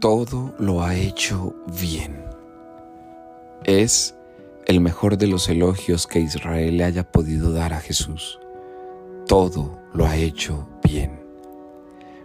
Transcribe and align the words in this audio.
todo 0.00 0.54
lo 0.58 0.82
ha 0.82 0.94
hecho 0.94 1.54
bien. 1.80 2.24
Es 3.64 4.14
el 4.66 4.80
mejor 4.80 5.16
de 5.16 5.26
los 5.26 5.48
elogios 5.48 6.06
que 6.06 6.20
Israel 6.20 6.76
le 6.76 6.84
haya 6.84 7.10
podido 7.10 7.52
dar 7.52 7.72
a 7.72 7.80
Jesús. 7.80 8.38
Todo 9.26 9.80
lo 9.94 10.06
ha 10.06 10.16
hecho 10.16 10.68
bien. 10.84 11.20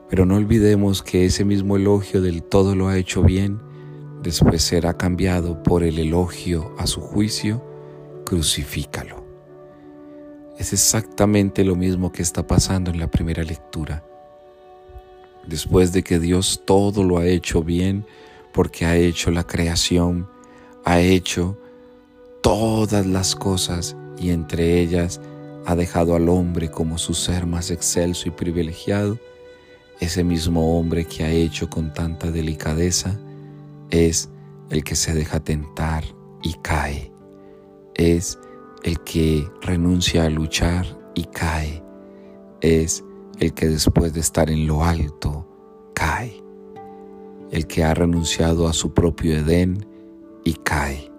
Pero 0.10 0.26
no 0.26 0.36
olvidemos 0.36 1.02
que 1.02 1.26
ese 1.26 1.46
mismo 1.46 1.78
elogio 1.78 2.22
del 2.22 2.44
todo 2.44 2.76
lo 2.76 2.90
ha 2.90 2.98
hecho 2.98 3.24
bien 3.24 3.62
después 4.22 4.62
será 4.62 4.98
cambiado 4.98 5.64
por 5.64 5.84
el 5.84 5.98
elogio 5.98 6.76
a 6.78 6.86
su 6.86 7.00
juicio, 7.00 7.64
crucifícalo. 8.26 9.26
Es 10.60 10.74
exactamente 10.74 11.64
lo 11.64 11.76
mismo 11.76 12.12
que 12.12 12.22
está 12.22 12.46
pasando 12.46 12.92
en 12.92 13.00
la 13.00 13.10
primera 13.10 13.44
lectura 13.44 14.04
después 15.46 15.92
de 15.92 16.04
que 16.04 16.20
Dios 16.20 16.62
todo 16.66 17.04
lo 17.04 17.18
ha 17.18 17.26
hecho 17.26 17.64
bien, 17.64 18.06
porque 18.54 18.86
ha 18.86 18.96
hecho 18.96 19.32
la 19.32 19.46
creación, 19.46 20.28
ha 20.86 21.00
hecho 21.00 21.58
todas 22.42 23.06
las 23.06 23.36
cosas 23.36 23.96
y 24.18 24.32
entre 24.32 24.80
ellas 24.80 25.22
ha 25.66 25.76
dejado 25.76 26.16
al 26.16 26.28
hombre 26.30 26.70
como 26.70 26.98
su 26.98 27.14
ser 27.14 27.46
más 27.46 27.72
excelso 27.72 28.28
y 28.28 28.32
privilegiado, 28.32 29.18
ese 30.00 30.24
mismo 30.24 30.80
hombre 30.80 31.06
que 31.06 31.24
ha 31.24 31.30
hecho 31.30 31.70
con 31.70 31.94
tanta 31.94 32.32
delicadeza 32.32 33.20
es 33.92 34.30
el 34.72 34.84
que 34.84 34.96
se 34.96 35.14
deja 35.14 35.40
tentar 35.40 36.04
y 36.42 36.54
cae, 36.64 37.12
es 37.94 38.40
el 38.84 39.00
que 39.02 39.48
renuncia 39.62 40.26
a 40.26 40.30
luchar 40.30 40.88
y 41.14 41.26
cae, 41.26 41.84
es 42.62 43.04
el 43.40 43.54
que 43.54 43.68
después 43.68 44.14
de 44.14 44.22
estar 44.22 44.50
en 44.50 44.66
lo 44.66 44.84
alto 44.84 45.41
el 47.52 47.68
que 47.68 47.84
ha 47.84 47.94
renunciado 47.94 48.68
a 48.68 48.74
su 48.74 48.94
propio 48.94 49.38
Edén 49.38 49.86
y 50.44 50.54
cae. 50.54 51.12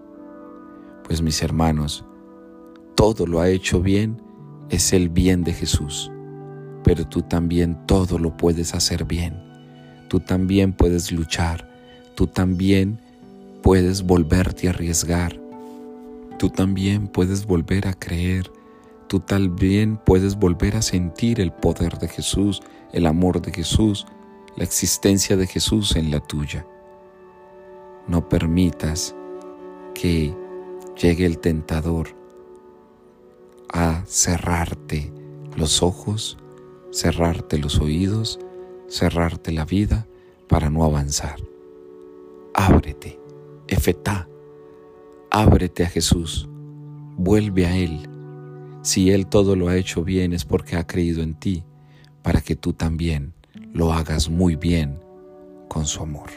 Pues 1.05 1.21
mis 1.23 1.43
hermanos, 1.43 2.05
todo 2.97 3.27
lo 3.27 3.41
ha 3.41 3.51
hecho 3.51 3.81
bien, 3.81 4.21
es 4.71 4.93
el 4.95 5.11
bien 5.11 5.45
de 5.45 5.53
Jesús, 5.53 6.11
pero 6.83 7.07
tú 7.07 7.23
también 7.23 7.87
todo 7.87 8.19
lo 8.19 8.37
puedes 8.37 8.75
hacer 8.75 9.05
bien, 9.05 9.35
tú 10.09 10.21
también 10.21 10.73
puedes 10.73 11.13
luchar, 11.13 11.69
tú 12.15 12.27
también 12.27 12.99
puedes 13.63 14.03
volverte 14.03 14.69
a 14.69 14.71
arriesgar, 14.71 15.39
tú 16.39 16.49
también 16.49 17.09
puedes 17.09 17.45
volver 17.45 17.87
a 17.87 17.93
creer, 17.93 18.51
tú 19.09 19.21
también 19.21 19.99
puedes 19.99 20.37
volver 20.37 20.77
a 20.77 20.83
sentir 20.83 21.41
el 21.41 21.53
poder 21.53 21.99
de 21.99 22.09
Jesús, 22.09 22.63
el 22.93 23.07
amor 23.07 23.43
de 23.43 23.53
Jesús, 23.53 24.07
la 24.57 24.65
existencia 24.65 25.37
de 25.37 25.47
Jesús 25.47 25.97
en 25.97 26.11
la 26.11 26.21
tuya. 26.21 26.67
No 28.07 28.29
permitas 28.29 29.15
que 29.95 30.35
llegue 31.01 31.27
el 31.27 31.39
tentador 31.39 32.09
a 33.73 34.05
cerrarte 34.07 35.13
los 35.57 35.83
ojos, 35.83 36.39
cerrarte 36.91 37.59
los 37.59 37.81
oídos, 37.81 38.39
cerrarte 38.89 39.53
la 39.53 39.65
vida 39.65 40.07
para 40.49 40.71
no 40.71 40.85
avanzar. 40.85 41.37
Ábrete, 42.55 43.19
efetá, 43.69 44.29
ábrete 45.31 45.85
a 45.85 45.89
Jesús, 45.89 46.49
vuelve 47.17 47.67
a 47.67 47.77
Él 47.77 48.09
si 48.83 49.13
Él 49.13 49.29
todo 49.29 49.55
lo 49.55 49.69
ha 49.69 49.77
hecho 49.77 50.03
bien 50.03 50.33
es 50.33 50.45
porque 50.45 50.77
ha 50.77 50.87
creído 50.87 51.23
en 51.23 51.35
ti, 51.35 51.63
para 52.23 52.41
que 52.41 52.57
tú 52.57 52.73
también 52.73 53.33
lo 53.73 53.93
hagas 53.93 54.29
muy 54.29 54.57
bien 54.57 54.99
con 55.69 55.87
su 55.87 56.03
amor. 56.03 56.31